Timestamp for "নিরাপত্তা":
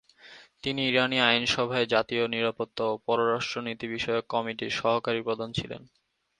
2.27-2.83